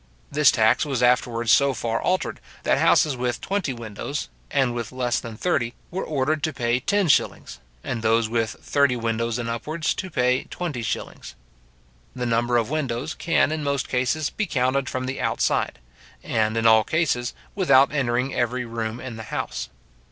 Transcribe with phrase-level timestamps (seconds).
[0.31, 5.19] This tax was afterwards so far altered, that houses with twenty windows, and with less
[5.19, 9.93] than thirty, were ordered to pay ten shillings, and those with thirty windows and upwards
[9.93, 11.35] to pay twenty shillings.
[12.15, 15.77] The number of windows can, in most cases, be counted from the outside,
[16.23, 19.69] and, in all cases, without entering every room in the house.